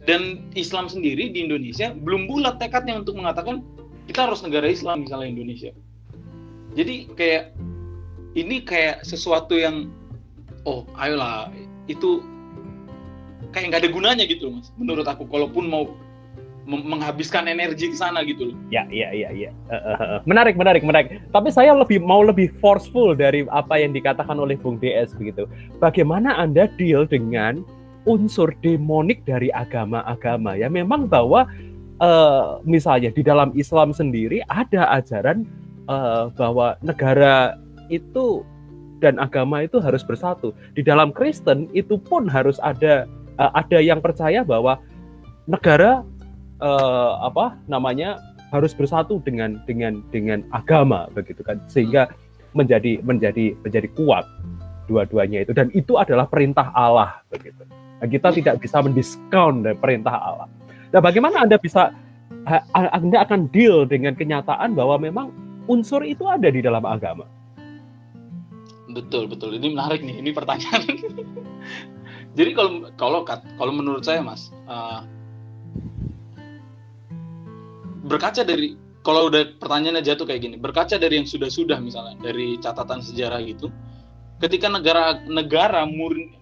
[0.09, 0.21] dan
[0.57, 3.61] Islam sendiri di Indonesia belum bulat tekadnya untuk mengatakan
[4.11, 5.71] kita harus negara Islam misalnya Indonesia
[6.75, 7.55] jadi kayak
[8.35, 9.87] ini kayak sesuatu yang
[10.67, 11.47] oh ayolah
[11.87, 12.19] itu
[13.55, 15.95] kayak nggak ada gunanya gitu mas menurut aku kalaupun mau
[16.69, 18.57] menghabiskan energi ke sana gitu loh.
[18.69, 19.49] Ya, iya, iya, iya.
[19.65, 21.17] Uh, uh, menarik, menarik, menarik.
[21.33, 25.49] Tapi saya lebih mau lebih forceful dari apa yang dikatakan oleh Bung DS begitu.
[25.81, 27.65] Bagaimana Anda deal dengan
[28.05, 30.69] unsur demonik dari agama-agama ya?
[30.69, 31.49] Memang bahwa
[32.01, 35.45] uh, misalnya di dalam Islam sendiri ada ajaran
[35.87, 37.55] uh, bahwa negara
[37.93, 38.41] itu
[39.01, 40.53] dan agama itu harus bersatu.
[40.73, 43.05] Di dalam Kristen itu pun harus ada
[43.37, 44.81] uh, ada yang percaya bahwa
[45.45, 46.01] negara
[46.61, 48.17] uh, apa namanya
[48.51, 52.11] harus bersatu dengan dengan dengan agama begitu kan sehingga
[52.51, 54.27] menjadi menjadi menjadi kuat
[54.91, 57.63] dua-duanya itu dan itu adalah perintah Allah begitu.
[58.01, 60.49] Nah, kita tidak bisa mendiskon dari perintah Allah.
[60.91, 61.95] Nah, bagaimana Anda bisa
[62.75, 65.27] Anda akan deal dengan kenyataan bahwa memang
[65.71, 67.27] unsur itu ada di dalam agama?
[68.91, 69.55] Betul, betul.
[69.55, 70.19] Ini menarik nih.
[70.19, 70.83] Ini pertanyaan.
[72.37, 75.03] Jadi kalau kalau kalau menurut saya, Mas, uh,
[78.07, 83.03] berkaca dari kalau udah pertanyaannya jatuh kayak gini, berkaca dari yang sudah-sudah misalnya dari catatan
[83.03, 83.67] sejarah gitu,
[84.39, 86.37] ketika negara negara murni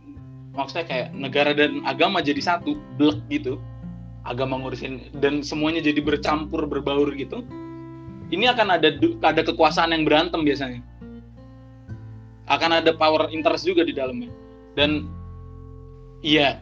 [0.53, 3.61] maksudnya kayak negara dan agama jadi satu, blek gitu,
[4.27, 7.43] agama ngurusin dan semuanya jadi bercampur berbaur gitu,
[8.29, 8.93] ini akan ada
[9.25, 10.81] ada kekuasaan yang berantem biasanya,
[12.49, 14.29] akan ada power interest juga di dalamnya.
[14.77, 15.09] Dan
[16.21, 16.61] iya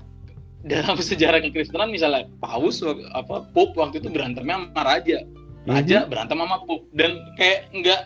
[0.65, 2.84] dalam sejarah kekristenan misalnya paus
[3.15, 5.20] apa pope waktu itu berantemnya sama raja.
[5.67, 6.12] Raja mm-hmm.
[6.12, 6.86] berantem sama pope.
[6.96, 8.02] Dan kayak enggak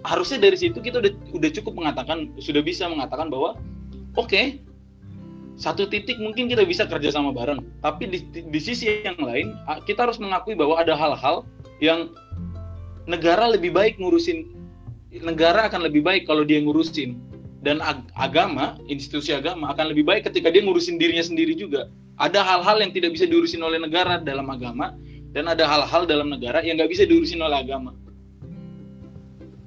[0.00, 3.60] harusnya dari situ kita udah udah cukup mengatakan sudah bisa mengatakan bahwa
[4.16, 4.64] oke okay,
[5.60, 9.52] satu titik mungkin kita bisa kerja sama bareng tapi di, di sisi yang lain
[9.84, 11.44] kita harus mengakui bahwa ada hal-hal
[11.84, 12.08] yang
[13.04, 14.48] negara lebih baik ngurusin
[15.20, 17.18] negara akan lebih baik kalau dia ngurusin
[17.60, 21.92] dan ag agama, institusi agama akan lebih baik ketika dia ngurusin dirinya sendiri juga.
[22.16, 24.96] Ada hal-hal yang tidak bisa diurusin oleh negara dalam agama
[25.32, 27.92] dan ada hal-hal dalam negara yang nggak bisa diurusin oleh agama.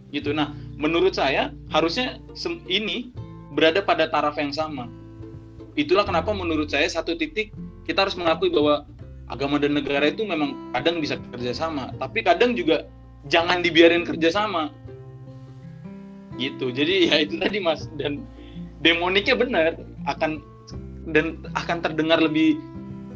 [0.09, 0.33] Gitu.
[0.33, 2.21] Nah, menurut saya harusnya
[2.69, 3.13] ini
[3.53, 4.89] berada pada taraf yang sama.
[5.73, 7.49] Itulah kenapa menurut saya satu titik
[7.89, 8.85] kita harus mengakui bahwa
[9.25, 12.85] agama dan negara itu memang kadang bisa kerjasama, tapi kadang juga
[13.27, 14.69] jangan dibiarin kerjasama.
[16.37, 16.69] Gitu.
[16.69, 17.89] Jadi ya itu tadi mas.
[17.97, 18.21] Dan
[18.85, 19.73] demoniknya benar
[20.05, 20.41] akan
[21.09, 22.61] dan akan terdengar lebih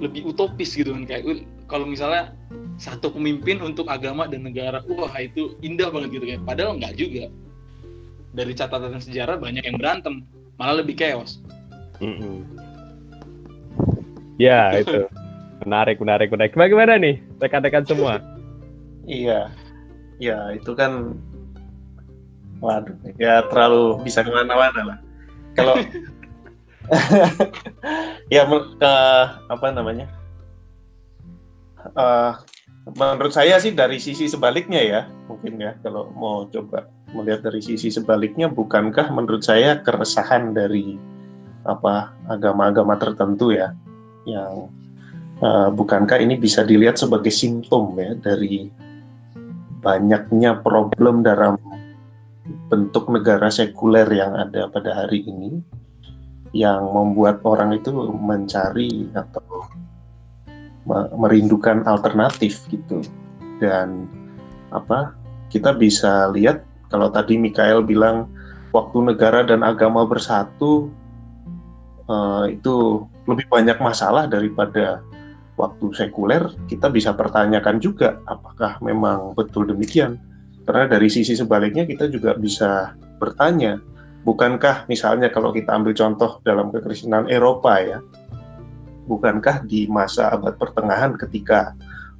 [0.01, 1.05] lebih utopis gitu kan.
[1.05, 2.33] Kayak kalau misalnya
[2.77, 6.41] satu pemimpin untuk agama dan negara wah itu indah banget gitu kan.
[6.41, 7.29] Padahal nggak juga.
[8.37, 10.25] Dari catatan sejarah banyak yang berantem
[10.57, 11.41] malah lebih chaos
[12.03, 12.37] mm -hmm.
[14.37, 15.07] ya itu
[15.65, 18.21] menarik menarik menarik bagaimana nih rekan-rekan semua
[19.07, 19.49] iya
[20.17, 21.17] ya itu kan
[22.57, 24.97] Waduh, ya terlalu bisa ke mana-mana lah.
[25.53, 25.77] Kalau
[28.33, 28.93] ya ke
[29.49, 30.09] apa namanya?
[31.93, 32.33] Uh,
[32.97, 37.93] menurut saya sih dari sisi sebaliknya ya, mungkin ya kalau mau coba melihat dari sisi
[37.93, 40.97] sebaliknya, bukankah menurut saya keresahan dari
[41.67, 43.75] apa agama-agama tertentu ya,
[44.23, 44.71] yang
[45.43, 48.71] uh, bukankah ini bisa dilihat sebagai simptom ya dari
[49.83, 51.59] banyaknya problem dalam
[52.71, 55.59] bentuk negara sekuler yang ada pada hari ini
[56.55, 59.67] yang membuat orang itu mencari atau
[61.19, 63.03] merindukan alternatif gitu.
[63.59, 64.07] Dan
[64.71, 65.11] apa
[65.51, 68.31] kita bisa lihat kalau tadi Mikael bilang
[68.71, 70.87] waktu negara dan agama bersatu
[72.07, 75.03] uh, itu lebih banyak masalah daripada
[75.57, 80.21] waktu sekuler kita bisa pertanyakan juga apakah memang betul demikian.
[80.67, 82.91] Karena dari sisi sebaliknya kita juga bisa
[83.23, 83.79] bertanya,
[84.27, 88.03] bukankah misalnya kalau kita ambil contoh dalam kekristenan Eropa ya,
[89.07, 91.71] bukankah di masa abad pertengahan ketika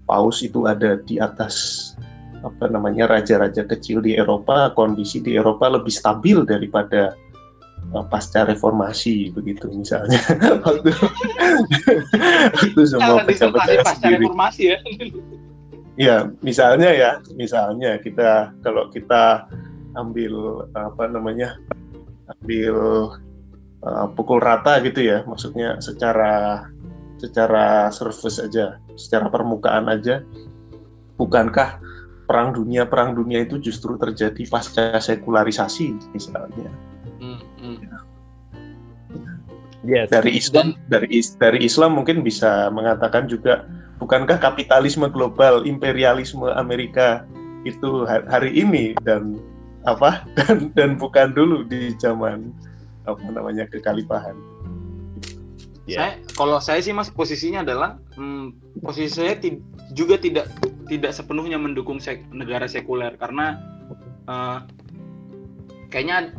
[0.08, 1.92] paus itu ada di atas
[2.40, 7.12] apa namanya raja-raja kecil di Eropa, kondisi di Eropa lebih stabil daripada
[7.92, 10.20] pasca reformasi begitu misalnya.
[10.66, 10.92] Waktu
[12.54, 14.78] waktu semua pejabat pasca reformasi ya.
[15.98, 19.50] Ya, misalnya ya, misalnya kita kalau kita
[19.98, 21.58] ambil apa namanya,
[22.38, 22.76] ambil
[23.82, 26.70] uh, pukul rata gitu ya, maksudnya secara
[27.18, 30.22] secara surface aja, secara permukaan aja,
[31.18, 31.82] bukankah
[32.30, 36.70] perang dunia perang dunia itu justru terjadi pasca sekularisasi misalnya?
[39.88, 40.12] Yes.
[40.12, 41.08] Dari Islam dari
[41.40, 43.64] dari Islam mungkin bisa mengatakan juga
[44.04, 47.24] bukankah kapitalisme global, imperialisme Amerika
[47.64, 49.40] itu hari ini dan
[49.88, 52.52] apa dan dan bukan dulu di zaman
[53.08, 54.36] apa namanya kekhalifahan.
[55.88, 55.96] Yeah.
[55.96, 59.64] Saya kalau saya sih mas posisinya adalah hmm, posisi saya ti
[59.96, 60.52] juga tidak
[60.92, 63.56] tidak sepenuhnya mendukung sek negara sekuler karena
[64.28, 64.68] uh,
[65.88, 66.36] kayaknya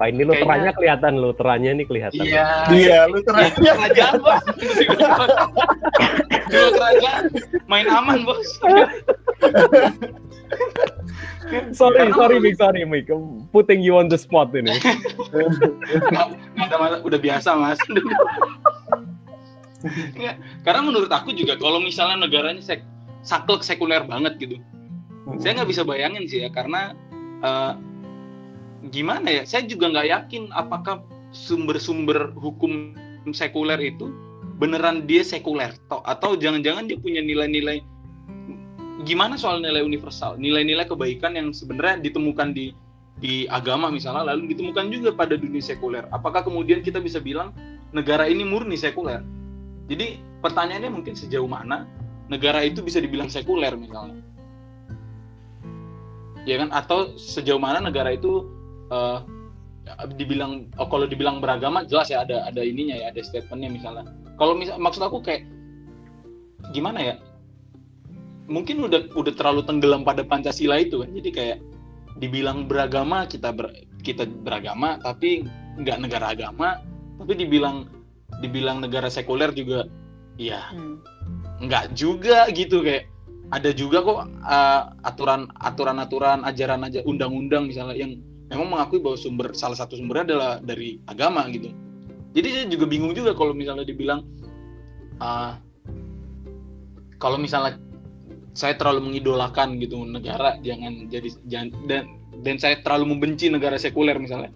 [0.00, 2.24] Pak ini lu terangnya kelihatan lu terangnya ini kelihatan.
[2.24, 2.46] Iya.
[2.72, 3.72] Iya, lu terangnya.
[3.76, 4.42] Kerajaan bos.
[6.52, 7.22] Dulu kerajaan
[7.68, 8.48] main aman bos.
[11.76, 13.08] sorry, sorry, Mik, sorry, Mik.
[13.52, 14.72] Putting you on the spot ini.
[17.04, 17.80] Udah biasa, Mas.
[20.14, 22.86] Nggak, karena menurut aku juga kalau misalnya negaranya sek
[23.22, 24.56] saklek sekuler banget gitu,
[25.26, 25.42] hmm.
[25.42, 26.94] saya nggak bisa bayangin sih ya karena
[27.42, 27.74] uh,
[28.90, 29.42] gimana ya?
[29.46, 32.96] Saya juga nggak yakin apakah sumber-sumber hukum
[33.30, 34.10] sekuler itu
[34.58, 37.82] beneran dia sekuler atau jangan-jangan dia punya nilai-nilai
[39.02, 42.70] gimana soal nilai universal, nilai-nilai kebaikan yang sebenarnya ditemukan di
[43.18, 46.06] di agama misalnya lalu ditemukan juga pada dunia sekuler.
[46.10, 47.54] Apakah kemudian kita bisa bilang
[47.90, 49.22] negara ini murni sekuler?
[49.90, 51.86] Jadi pertanyaannya mungkin sejauh mana
[52.30, 54.22] negara itu bisa dibilang sekuler misalnya.
[56.42, 58.50] Ya kan atau sejauh mana negara itu
[58.92, 59.18] uh,
[60.14, 64.04] dibilang oh, kalau dibilang beragama jelas ya ada ada ininya ya ada statementnya misalnya.
[64.36, 65.48] Kalau misal maksud aku kayak
[66.70, 67.14] gimana ya
[68.46, 71.58] mungkin udah udah terlalu tenggelam pada Pancasila itu kan jadi kayak
[72.18, 73.70] dibilang beragama kita ber,
[74.02, 75.46] kita beragama tapi
[75.78, 76.82] nggak negara agama
[77.18, 77.86] tapi dibilang
[78.42, 79.86] dibilang negara sekuler juga
[80.36, 80.96] ya hmm.
[81.66, 83.06] nggak juga gitu kayak
[83.52, 88.18] ada juga kok uh, aturan aturan aturan ajaran aja undang-undang misalnya yang
[88.52, 91.72] memang mengakui bahwa sumber salah satu sumbernya adalah dari agama gitu.
[92.36, 94.24] Jadi saya juga bingung juga kalau misalnya dibilang
[95.20, 95.56] uh,
[97.16, 97.80] kalau misalnya
[98.52, 102.02] saya terlalu mengidolakan gitu negara jangan jadi jangan dan
[102.44, 104.52] dan saya terlalu membenci negara sekuler misalnya.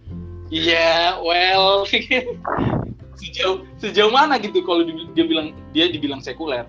[0.53, 1.89] Iya yeah, well
[3.21, 4.85] sejauh sejauh mana gitu kalau
[5.17, 6.69] dia bilang dia dibilang sekuler?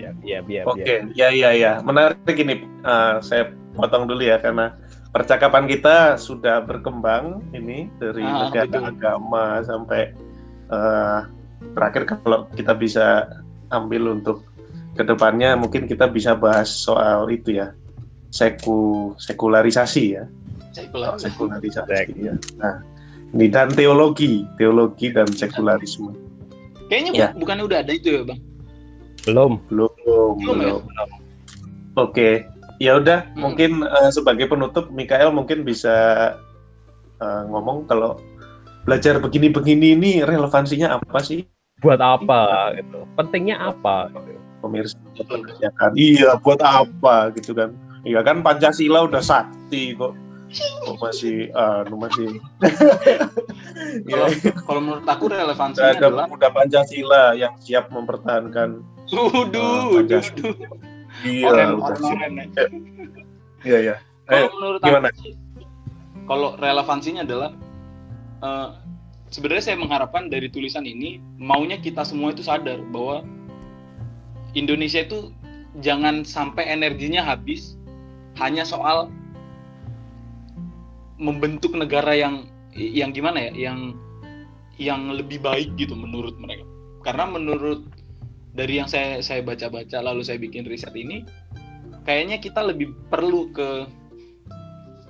[0.00, 4.72] Ya ya ya oke ya ya ya menarik ini uh, saya potong dulu ya karena
[5.10, 8.90] percakapan kita sudah berkembang ini dari ah, negara betul.
[8.94, 10.14] agama sampai
[10.70, 11.26] uh,
[11.74, 13.26] terakhir kalau kita bisa
[13.74, 14.46] ambil untuk
[14.94, 17.74] ke depannya mungkin kita bisa bahas soal itu ya
[18.30, 20.24] seku sekularisasi ya
[20.70, 22.34] sekularisasi, sekularisasi ya.
[22.58, 22.78] nah
[23.34, 26.14] ini dan teologi teologi dan sekularisme
[26.86, 27.28] kayaknya ya.
[27.34, 28.40] bukannya udah ada itu ya bang
[29.26, 30.58] belum belum belum, belum.
[30.62, 30.72] Ya?
[30.78, 31.10] oke
[31.98, 32.34] okay.
[32.80, 33.38] Ya udah hmm.
[33.38, 35.94] mungkin uh, sebagai penutup Mikael mungkin bisa
[37.20, 38.16] uh, ngomong kalau
[38.88, 41.44] belajar begini-begini ini relevansinya apa sih?
[41.84, 43.04] Buat apa gitu.
[43.14, 44.08] Pentingnya apa
[44.60, 44.92] pemirsa
[45.56, 47.76] ya kan iya buat apa gitu kan.
[48.00, 50.16] Iya kan Pancasila udah sakti kok.
[50.82, 52.40] Kok masih uh, masih.
[54.10, 54.52] Kalau ya.
[54.66, 60.89] kalau menurut aku relevansinya ada adalah udah Pancasila yang siap mempertahankan Waduh, uh,
[61.24, 61.66] Iya, udah
[63.60, 63.96] Iya, iya.
[64.24, 65.08] Kalau menurut gimana?
[65.10, 65.50] aku
[66.30, 67.50] kalau relevansinya adalah
[68.38, 68.78] uh,
[69.34, 73.26] sebenarnya saya mengharapkan dari tulisan ini maunya kita semua itu sadar bahwa
[74.54, 75.34] Indonesia itu
[75.82, 77.74] jangan sampai energinya habis
[78.38, 79.10] hanya soal
[81.18, 83.98] membentuk negara yang yang gimana ya yang
[84.80, 86.64] yang lebih baik gitu menurut mereka
[87.02, 87.84] karena menurut
[88.60, 91.24] dari yang saya saya baca-baca lalu saya bikin riset ini
[92.04, 93.88] kayaknya kita lebih perlu ke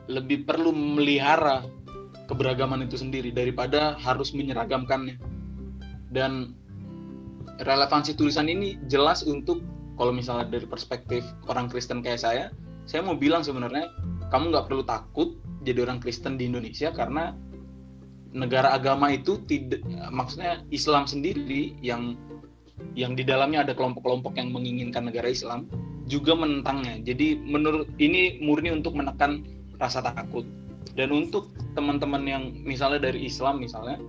[0.07, 1.67] lebih perlu melihara
[2.31, 5.19] keberagaman itu sendiri daripada harus menyeragamkannya.
[6.11, 6.55] Dan
[7.59, 9.63] relevansi tulisan ini jelas untuk
[9.99, 12.45] kalau misalnya dari perspektif orang Kristen kayak saya,
[12.87, 13.91] saya mau bilang sebenarnya
[14.31, 17.35] kamu nggak perlu takut jadi orang Kristen di Indonesia karena
[18.31, 19.83] negara agama itu tidak
[20.15, 22.15] maksudnya Islam sendiri yang
[22.99, 25.67] yang di dalamnya ada kelompok-kelompok yang menginginkan negara Islam
[26.11, 26.99] juga menentangnya.
[27.07, 29.47] Jadi menurut ini murni untuk menekan
[29.79, 30.43] rasa takut.
[30.99, 34.03] Dan untuk teman-teman yang misalnya dari Islam misalnya,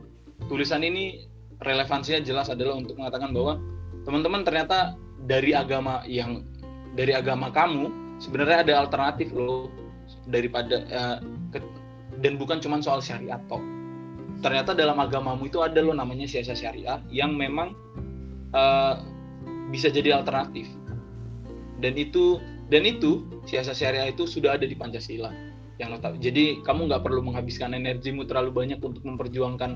[0.50, 1.30] tulisan ini
[1.62, 3.62] relevansinya jelas adalah untuk mengatakan bahwa
[4.02, 4.98] teman-teman ternyata
[5.30, 6.42] dari agama yang
[6.98, 9.70] dari agama kamu sebenarnya ada alternatif loh
[10.28, 11.18] daripada uh,
[11.54, 11.62] ke,
[12.20, 13.62] dan bukan cuma soal syariat toh
[14.42, 17.78] ternyata dalam agamamu itu ada loh namanya siasa syariah yang memang
[18.56, 18.94] uh,
[19.72, 20.68] bisa jadi alternatif.
[21.82, 22.38] Dan itu
[22.72, 25.34] dan itu siasa syariah itu sudah ada di Pancasila.
[25.82, 29.72] Yang notab jadi kamu nggak perlu menghabiskan energimu terlalu banyak untuk memperjuangkan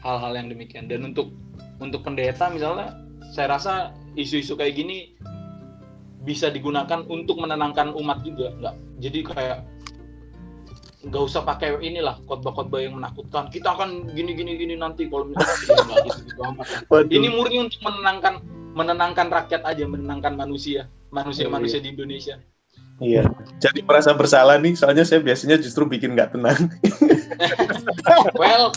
[0.00, 0.86] hal-hal yang demikian.
[0.86, 1.34] Dan untuk
[1.82, 2.96] untuk pendeta misalnya
[3.34, 3.72] saya rasa
[4.14, 5.16] isu-isu kayak gini
[6.20, 8.76] bisa digunakan untuk menenangkan umat juga nggak?
[9.00, 9.58] Jadi kayak
[11.00, 15.96] nggak usah pakai inilah khotbah-khotbah yang menakutkan kita akan gini gini gini nanti kalau misalnya
[16.08, 16.42] gitu, gitu
[17.08, 18.34] ini murni untuk menenangkan
[18.76, 21.84] menenangkan rakyat aja menenangkan manusia manusia manusia iya.
[21.84, 22.36] di Indonesia
[23.00, 23.24] iya
[23.56, 26.68] jadi merasa bersalah nih soalnya saya biasanya justru bikin nggak tenang
[28.40, 28.68] well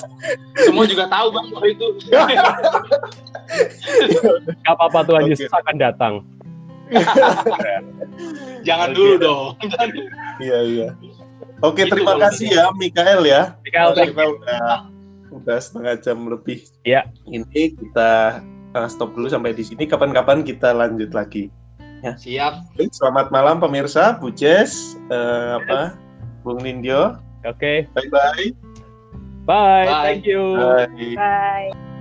[0.63, 1.87] semua juga tahu bang kalau itu
[4.63, 5.31] Gak apa-apa Tuhan okay.
[5.35, 6.13] Yesus akan datang.
[8.67, 8.97] Jangan okay.
[8.97, 9.45] dulu dong.
[10.41, 10.87] Iya iya.
[11.63, 13.55] Oke, okay, terima kasih ya Mikael ya.
[13.63, 14.93] Mikael, kita udah
[15.33, 16.61] udah setengah jam lebih.
[16.85, 17.09] Iya.
[17.25, 18.41] Ini kita
[18.77, 19.89] uh, stop dulu sampai di sini.
[19.89, 21.49] Kapan-kapan kita lanjut lagi.
[22.03, 22.13] Ya.
[22.19, 22.75] Siap.
[22.91, 25.95] Selamat malam pemirsa, Bu Jess, uh, apa,
[26.43, 27.15] Bung Nindyo.
[27.47, 27.87] Oke.
[27.87, 27.91] Okay.
[27.95, 28.47] Bye bye.
[29.47, 29.87] Bye.
[29.87, 30.03] Bye.
[30.03, 30.55] Thank you.
[30.55, 31.15] Bye.
[31.15, 31.92] Bye.